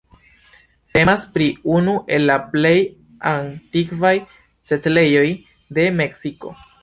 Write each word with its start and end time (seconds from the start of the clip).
Temas 0.97 1.25
pri 1.35 1.49
unu 1.73 1.93
el 2.15 2.25
la 2.29 2.37
plej 2.55 2.73
antikvaj 3.33 4.13
setlejoj 4.73 5.27
de 5.79 5.85
Meksiko. 6.01 6.57